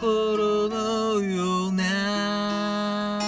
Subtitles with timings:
[0.00, 3.18] 心のような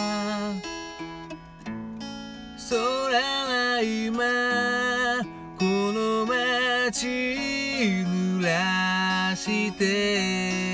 [2.71, 5.23] 空は今
[5.59, 10.74] この街濡らして。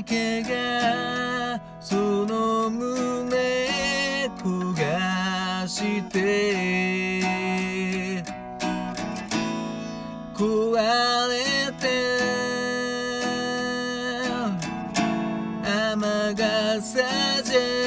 [0.00, 3.68] けがその胸
[4.38, 7.32] 焦がして
[10.34, 10.74] 壊
[11.28, 11.82] れて
[15.64, 17.81] 雨傘じゃ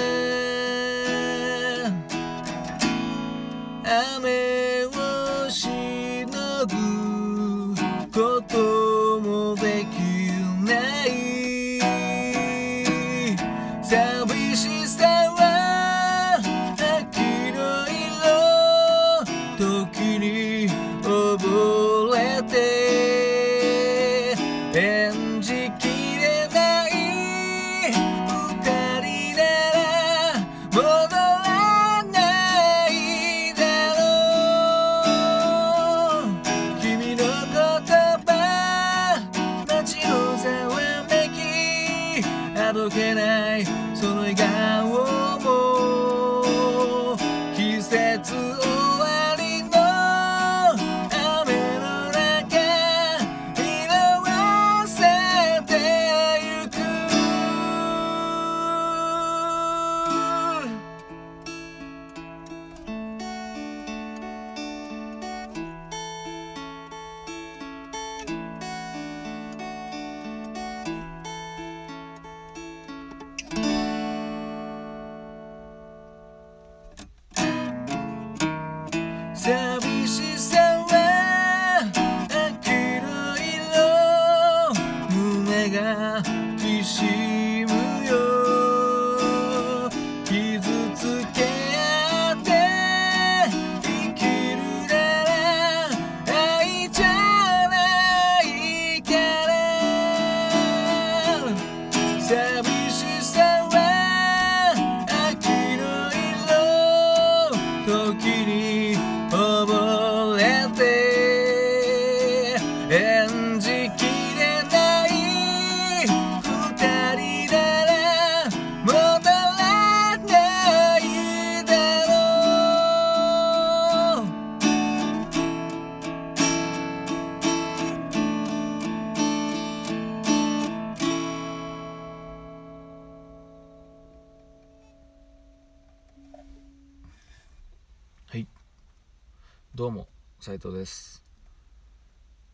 [139.76, 140.08] どうも
[140.40, 141.22] 斉藤です。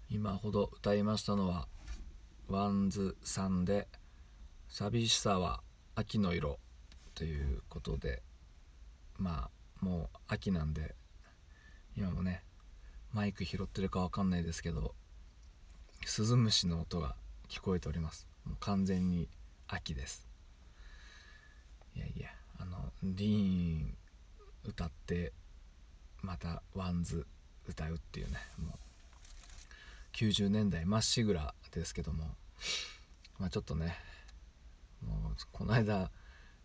[0.10, 1.68] 今ほど歌いましたのは
[2.48, 3.88] WANDSさんで
[4.70, 5.62] 「寂しさは
[5.94, 6.58] 秋の色」
[7.14, 8.24] ということで
[9.20, 9.52] ま
[9.82, 10.96] あもう秋なんで
[11.96, 12.44] 今もね
[13.14, 14.96] マイク拾ってるかわかんないですけど
[16.08, 17.16] スズムシの音が
[17.50, 18.28] 聞こえております。
[18.46, 19.30] もう完全に
[19.68, 20.28] 秋です。
[21.94, 23.98] いやいやあの DEEN
[24.64, 25.34] 歌って
[26.22, 27.26] また WANDS
[27.68, 28.78] 歌うっていうねもう。
[30.14, 32.26] 90年代まっしぐらですけども。
[33.40, 33.98] まあちょっとね
[35.04, 36.12] もうこの間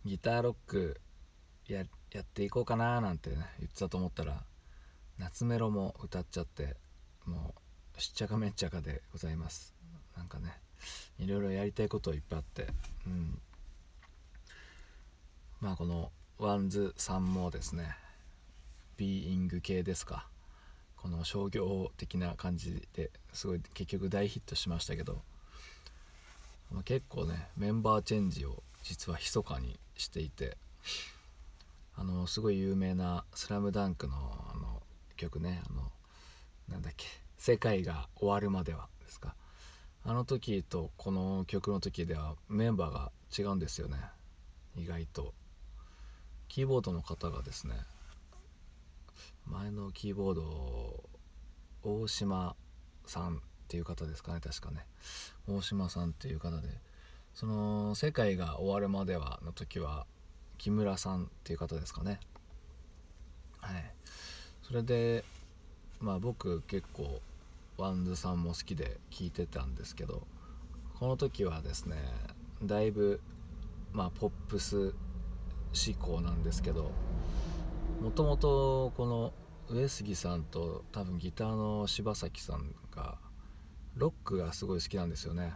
[0.05, 1.01] ギターロック
[1.69, 4.43] ややっていこうかななんてね言ってたと思ったら
[5.19, 6.77] 夏メロも歌っちゃって
[7.25, 7.55] も
[7.97, 9.75] うしっちゃかめっちゃかでございます。
[10.17, 10.53] なんかね
[11.19, 12.69] いろいろやりたいこといっぱいあって
[13.07, 13.41] うん。
[15.61, 17.97] まあこの WANDSさんもですね
[18.97, 20.29] ビーイング系ですか？
[20.97, 25.23] この商業的な感じですごい結局大ヒットしましたけど、
[26.85, 30.57] 結構ねメンバーチェンジを実は密かにしていて。
[31.99, 34.15] あのすごい有名な「スラムダンクの
[34.53, 34.83] あの
[35.17, 35.91] 曲ねあの
[36.69, 37.07] なんだっけ
[37.39, 39.35] 「世界が終わるまでは」ですか。
[40.05, 43.97] あの時とこの曲の時ではメンバーが違うんですよね。
[44.77, 45.33] 意外と。
[46.49, 47.75] キーボードの方がですね
[49.47, 51.05] 前のキーボード
[51.83, 52.57] 大島
[53.07, 53.39] さんっ
[53.69, 54.87] ていう方ですかね確かね。
[55.49, 56.69] 大島さんっていう方で
[57.35, 60.07] その「世界が終わるまでは」の時は
[60.59, 62.21] 木村さんっていう方ですかね。
[63.61, 63.93] はい。
[64.63, 65.25] それで
[66.01, 67.21] まあ僕結構
[67.77, 70.27] WANDSさんも好きで聞いてたんですけど
[70.99, 71.97] この時はですね
[72.63, 73.21] だいぶ
[73.93, 74.95] まあポップス
[75.73, 76.91] 志向なんですけど
[78.01, 79.33] もともとこの
[79.69, 83.19] 上杉さんと多分ギターの柴崎さんが
[83.95, 85.55] ロックがすごい好きなんですよね。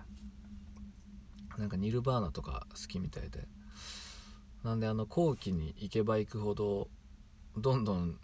[1.58, 3.46] なんか Nirvana とか好きみたいで。
[4.64, 6.88] なんであの後期に行けば行くほど
[7.56, 8.18] どんどん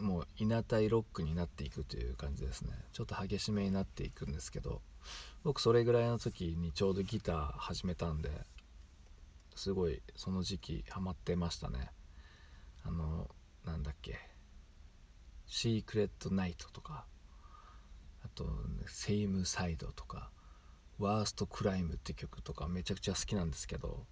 [0.00, 2.72] もう稲いロックになっていくという感じですね。
[2.92, 4.82] ちょっと激しめになっていくんですけど
[5.44, 8.30] 僕それぐらいの時にちょうどギター始めたんで
[9.54, 11.90] すごいその時期ハマってましたね。
[12.86, 13.28] あの
[13.64, 14.18] なんだっけ
[15.46, 17.06] 「シークレット・ナイト」とか。
[18.24, 18.44] あと
[18.88, 20.30] 「セイム・サイド」とか
[20.98, 22.68] 「ワースト・クライム」って曲とか。
[22.68, 24.06] めちゃくちゃ好きなんですけど。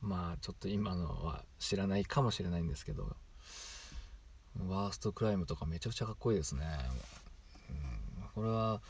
[0.00, 3.16] まあちょっと今のは知らないかもしれないんですけど。
[4.66, 5.66] ワーストクライムとか。
[5.66, 6.66] めちゃくちゃかっこいいですね、
[7.68, 8.80] うん、これは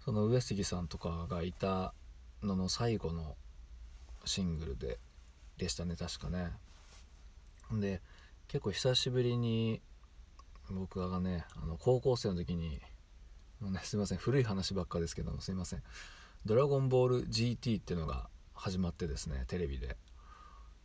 [0.00, 1.94] その上杉さんとかがいた
[2.42, 3.36] のの最後の
[4.24, 4.98] シングルで
[5.56, 6.52] でしたね確かね。
[7.72, 8.02] で
[8.48, 9.82] 結構久しぶりに
[10.70, 12.80] 僕がねあの高校生の時に
[13.60, 15.82] ねすいません古い話ばっかですけどもすいません
[16.46, 19.96] 「ドラゴンボール GT」っていうのが始まってですねテレビで。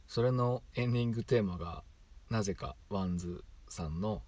[0.10, 1.84] それのエンディングテーマが
[2.32, 4.24] なぜか WANDSさんの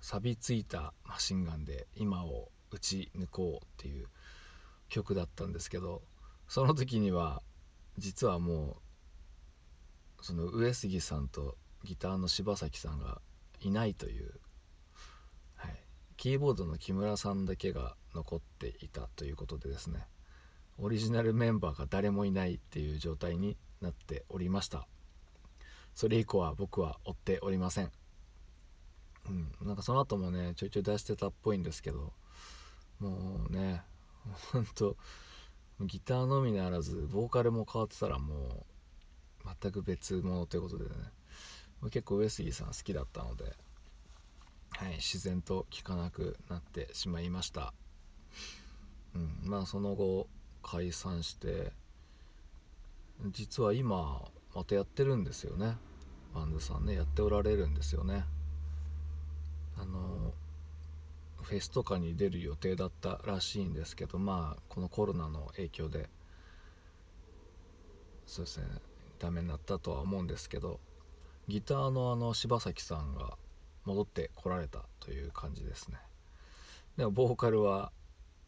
[0.00, 4.08] 錆びついたマシンガンで今を撃ち抜こうっていう
[4.88, 6.02] 曲だったんですけど
[6.48, 7.42] その時には
[7.96, 8.78] 実はも
[10.20, 13.20] うその上杉さんとギターの柴崎さんが
[13.60, 14.32] いないという、
[15.56, 15.76] はい、
[16.16, 20.06] キーボードの木村さんだけが残っていたということでですね
[20.78, 24.86] オリジナルメンバーが誰もいないっていう状態になっておりました。
[25.94, 27.90] それ以降は僕は追っておりません。
[29.28, 32.12] うんなんかその後もねちょいちょい出してたっぽいんですけど
[33.00, 33.82] もうね
[34.52, 34.96] ほんと
[35.80, 38.66] ギターのみならずボーカルも変わってたらも
[39.44, 40.90] う全く別物ということでね。
[41.84, 43.44] 結構上杉さん好きだったので、
[44.70, 47.72] はい、自然と聴かなくなってしまいました、
[49.14, 50.26] うん、まあその後
[50.62, 51.72] 解散して
[53.30, 54.22] 実は今
[54.54, 55.76] またやってるんですよね。
[56.34, 58.24] バンドさんねやっておられるんですよね。
[59.76, 60.32] あの
[61.42, 66.08] フェスとかに出る予定だったらしいんですけどまあこのコロナの影響で
[68.26, 68.66] そうですね
[69.18, 70.80] ダメになったとは思うんですけど
[71.48, 73.36] ギターのあの柴崎さんが
[73.84, 75.96] 戻ってこられたという感じですね。
[76.96, 77.90] でもボーカルは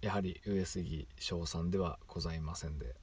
[0.03, 2.95] やはり上杉翔さんではございませんで、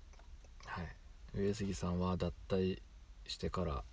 [0.66, 2.80] はい、上杉さんは脱退
[3.26, 3.84] してから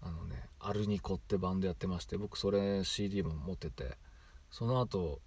[0.00, 3.96] あのねアルニコってバンドやってまして僕それ CD も持ってて
[4.50, 5.20] その後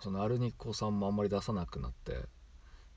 [0.00, 2.22] そのアルニコさんもあんまり出さなくなって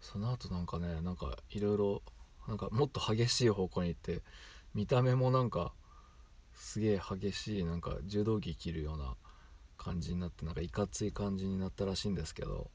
[0.02, 2.02] その後なんかねなんかいろいろ
[2.48, 4.22] なんかもっと激しい方向に行って
[4.74, 5.74] 見た目もなんか
[6.56, 9.16] すげえ激しいなんか柔道着着るような
[9.78, 12.70] 感じになってなんかいかつい感じになったらしいんですけど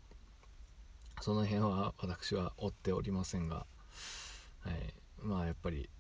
[1.20, 3.66] その辺は私は追っておりませんが、
[4.60, 5.90] はい、まあやっぱり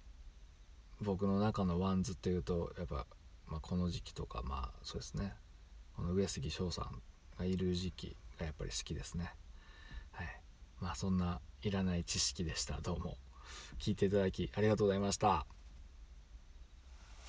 [1.02, 3.06] 僕の中の WANDS っていうとやっぱ、
[3.46, 5.34] まあ、この時期とかまあそうですね。
[5.96, 7.02] この上杉昇さん
[7.38, 9.32] がいる時期がやっぱり好きですね。
[10.12, 10.26] はい。
[10.80, 12.80] まあそんないらない知識でした。
[12.80, 13.16] どうも。
[13.78, 15.46] 聞いていただきありがとうございました。